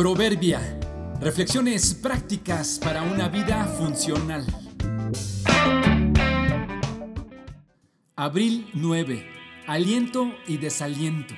Proverbia. 0.00 0.80
Reflexiones 1.20 1.92
prácticas 1.92 2.80
para 2.82 3.02
una 3.02 3.28
vida 3.28 3.66
funcional. 3.66 4.46
Abril 8.16 8.70
9. 8.72 9.26
Aliento 9.66 10.32
y 10.46 10.56
desaliento. 10.56 11.34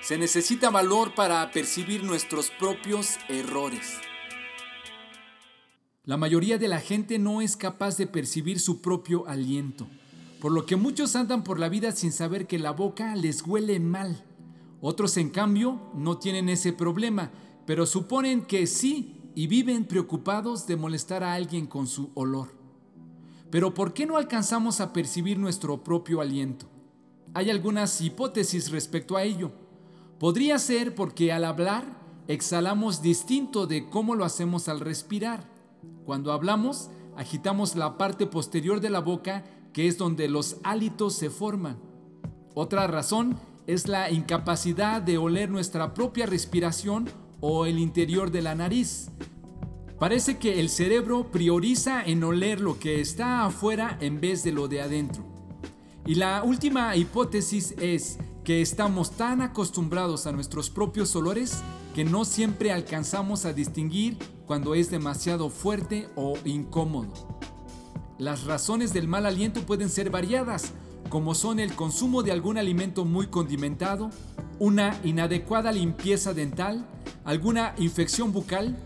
Se 0.00 0.18
necesita 0.18 0.68
valor 0.70 1.14
para 1.14 1.48
percibir 1.52 2.02
nuestros 2.02 2.50
propios 2.50 3.18
errores. 3.28 3.98
La 6.02 6.16
mayoría 6.16 6.58
de 6.58 6.66
la 6.66 6.80
gente 6.80 7.20
no 7.20 7.40
es 7.40 7.56
capaz 7.56 7.98
de 7.98 8.08
percibir 8.08 8.58
su 8.58 8.82
propio 8.82 9.28
aliento, 9.28 9.86
por 10.40 10.50
lo 10.50 10.66
que 10.66 10.74
muchos 10.74 11.14
andan 11.14 11.44
por 11.44 11.60
la 11.60 11.68
vida 11.68 11.92
sin 11.92 12.10
saber 12.10 12.48
que 12.48 12.58
la 12.58 12.72
boca 12.72 13.14
les 13.14 13.46
huele 13.46 13.78
mal. 13.78 14.24
Otros, 14.80 15.16
en 15.18 15.30
cambio, 15.30 15.80
no 15.94 16.18
tienen 16.18 16.48
ese 16.48 16.72
problema, 16.72 17.30
pero 17.66 17.86
suponen 17.86 18.42
que 18.42 18.66
sí 18.66 19.20
y 19.34 19.46
viven 19.46 19.84
preocupados 19.84 20.66
de 20.66 20.76
molestar 20.76 21.24
a 21.24 21.34
alguien 21.34 21.66
con 21.66 21.86
su 21.86 22.10
olor. 22.14 22.48
Pero 23.50 23.74
¿por 23.74 23.92
qué 23.92 24.06
no 24.06 24.16
alcanzamos 24.16 24.80
a 24.80 24.92
percibir 24.92 25.38
nuestro 25.38 25.82
propio 25.84 26.20
aliento? 26.20 26.66
Hay 27.34 27.50
algunas 27.50 28.00
hipótesis 28.00 28.70
respecto 28.70 29.16
a 29.16 29.22
ello. 29.22 29.52
Podría 30.18 30.58
ser 30.58 30.94
porque 30.94 31.32
al 31.32 31.44
hablar 31.44 31.84
exhalamos 32.28 33.02
distinto 33.02 33.66
de 33.66 33.88
cómo 33.88 34.14
lo 34.14 34.24
hacemos 34.24 34.68
al 34.68 34.80
respirar. 34.80 35.48
Cuando 36.04 36.32
hablamos, 36.32 36.90
agitamos 37.16 37.76
la 37.76 37.98
parte 37.98 38.26
posterior 38.26 38.80
de 38.80 38.90
la 38.90 39.00
boca, 39.00 39.44
que 39.72 39.86
es 39.86 39.98
donde 39.98 40.28
los 40.28 40.56
hálitos 40.62 41.14
se 41.14 41.30
forman. 41.30 41.78
Otra 42.54 42.86
razón 42.86 43.38
es 43.66 43.88
la 43.88 44.10
incapacidad 44.10 45.00
de 45.00 45.18
oler 45.18 45.50
nuestra 45.50 45.94
propia 45.94 46.26
respiración 46.26 47.08
o 47.42 47.66
el 47.66 47.78
interior 47.78 48.30
de 48.30 48.40
la 48.40 48.54
nariz. 48.54 49.10
Parece 49.98 50.38
que 50.38 50.60
el 50.60 50.70
cerebro 50.70 51.30
prioriza 51.30 52.02
en 52.02 52.24
oler 52.24 52.60
lo 52.60 52.78
que 52.78 53.00
está 53.00 53.44
afuera 53.44 53.98
en 54.00 54.20
vez 54.20 54.42
de 54.42 54.52
lo 54.52 54.68
de 54.68 54.80
adentro. 54.80 55.24
Y 56.06 56.14
la 56.14 56.42
última 56.42 56.96
hipótesis 56.96 57.74
es 57.78 58.18
que 58.44 58.62
estamos 58.62 59.12
tan 59.12 59.42
acostumbrados 59.42 60.26
a 60.26 60.32
nuestros 60.32 60.70
propios 60.70 61.14
olores 61.14 61.62
que 61.94 62.04
no 62.04 62.24
siempre 62.24 62.72
alcanzamos 62.72 63.44
a 63.44 63.52
distinguir 63.52 64.16
cuando 64.46 64.74
es 64.74 64.90
demasiado 64.90 65.50
fuerte 65.50 66.08
o 66.16 66.34
incómodo. 66.44 67.12
Las 68.18 68.44
razones 68.44 68.92
del 68.92 69.08
mal 69.08 69.26
aliento 69.26 69.62
pueden 69.62 69.88
ser 69.88 70.10
variadas, 70.10 70.72
como 71.08 71.34
son 71.34 71.58
el 71.58 71.74
consumo 71.74 72.22
de 72.22 72.32
algún 72.32 72.56
alimento 72.56 73.04
muy 73.04 73.26
condimentado, 73.26 74.10
una 74.58 74.98
inadecuada 75.04 75.72
limpieza 75.72 76.34
dental, 76.34 76.86
alguna 77.24 77.74
infección 77.78 78.32
bucal, 78.32 78.76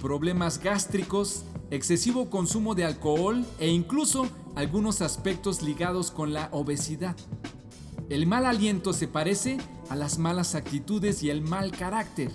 problemas 0.00 0.58
gástricos, 0.58 1.44
excesivo 1.70 2.30
consumo 2.30 2.74
de 2.74 2.84
alcohol 2.84 3.44
e 3.58 3.68
incluso 3.68 4.28
algunos 4.54 5.02
aspectos 5.02 5.62
ligados 5.62 6.10
con 6.10 6.32
la 6.32 6.48
obesidad. 6.52 7.16
El 8.08 8.26
mal 8.26 8.46
aliento 8.46 8.92
se 8.92 9.08
parece 9.08 9.58
a 9.88 9.96
las 9.96 10.18
malas 10.18 10.54
actitudes 10.54 11.22
y 11.22 11.30
el 11.30 11.42
mal 11.42 11.72
carácter. 11.72 12.30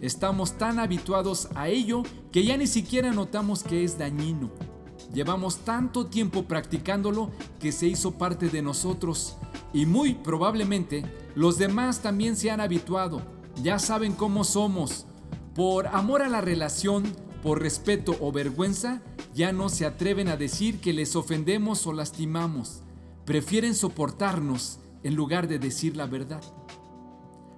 Estamos 0.00 0.58
tan 0.58 0.78
habituados 0.78 1.48
a 1.54 1.68
ello 1.68 2.02
que 2.32 2.44
ya 2.44 2.56
ni 2.56 2.66
siquiera 2.66 3.12
notamos 3.12 3.62
que 3.62 3.82
es 3.82 3.96
dañino. 3.96 4.50
Llevamos 5.14 5.58
tanto 5.58 6.06
tiempo 6.06 6.42
practicándolo 6.42 7.30
que 7.58 7.72
se 7.72 7.86
hizo 7.86 8.12
parte 8.12 8.48
de 8.48 8.60
nosotros 8.60 9.36
y 9.72 9.86
muy 9.86 10.14
probablemente 10.14 11.04
los 11.34 11.56
demás 11.56 12.02
también 12.02 12.36
se 12.36 12.50
han 12.50 12.60
habituado. 12.60 13.35
Ya 13.62 13.78
saben 13.78 14.12
cómo 14.12 14.44
somos. 14.44 15.06
Por 15.54 15.86
amor 15.88 16.22
a 16.22 16.28
la 16.28 16.40
relación, 16.40 17.04
por 17.42 17.62
respeto 17.62 18.16
o 18.20 18.32
vergüenza, 18.32 19.02
ya 19.34 19.52
no 19.52 19.68
se 19.68 19.86
atreven 19.86 20.28
a 20.28 20.36
decir 20.36 20.80
que 20.80 20.92
les 20.92 21.16
ofendemos 21.16 21.86
o 21.86 21.92
lastimamos. 21.92 22.82
Prefieren 23.24 23.74
soportarnos 23.74 24.78
en 25.02 25.14
lugar 25.14 25.48
de 25.48 25.58
decir 25.58 25.96
la 25.96 26.06
verdad. 26.06 26.42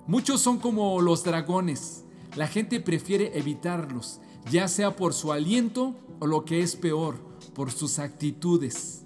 Muchos 0.07 0.41
son 0.41 0.59
como 0.59 1.01
los 1.01 1.25
dragones. 1.25 2.05
La 2.37 2.47
gente 2.47 2.81
prefiere 2.81 3.39
evitarlos, 3.39 4.21
ya 4.51 4.69
sea 4.69 4.97
por 4.97 5.13
su 5.15 5.33
aliento 5.33 5.95
o 6.21 6.27
lo 6.27 6.45
que 6.45 6.61
es 6.63 6.77
peor, 6.77 7.19
por 7.55 7.73
sus 7.73 7.99
actitudes. 7.99 9.05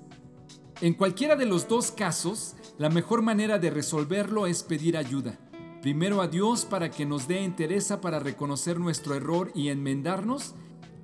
En 0.81 0.94
cualquiera 0.94 1.37
de 1.37 1.47
los 1.47 1.69
dos 1.69 1.91
casos, 1.91 2.55
la 2.78 2.91
mejor 2.91 3.22
manera 3.22 3.59
de 3.59 3.71
resolverlo 3.71 4.47
es 4.47 4.62
pedir 4.62 4.97
ayuda. 4.97 5.38
Primero 5.82 6.22
a 6.22 6.28
Dios 6.28 6.65
para 6.65 6.93
que 6.93 7.04
nos 7.04 7.26
dé 7.26 7.43
entereza 7.43 8.00
para 8.00 8.20
reconocer 8.20 8.78
nuestro 8.78 9.16
error 9.16 9.50
y 9.53 9.69
enmendarnos. 9.69 10.54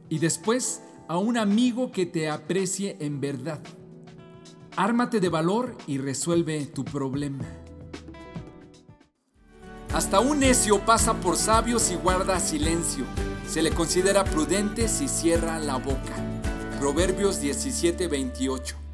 Y 0.08 0.20
después 0.20 0.82
a 1.08 1.18
un 1.18 1.36
amigo 1.36 1.90
que 1.90 2.06
te 2.06 2.30
aprecie 2.30 2.96
en 3.00 3.20
verdad. 3.20 3.60
Ármate 4.76 5.18
de 5.18 5.28
valor 5.28 5.76
y 5.88 5.98
resuelve 5.98 6.64
tu 6.66 6.84
problema. 6.84 7.44
Hasta 9.92 10.20
un 10.20 10.38
necio 10.38 10.78
pasa 10.86 11.14
por 11.14 11.36
sabios 11.36 11.90
y 11.90 11.96
guarda 11.96 12.38
silencio. 12.38 13.04
Se 13.48 13.62
le 13.62 13.72
considera 13.72 14.22
prudente 14.22 14.86
si 14.86 15.08
cierra 15.08 15.58
la 15.58 15.74
boca. 15.74 16.14
Proverbios 16.78 17.42
17:28 17.42 18.87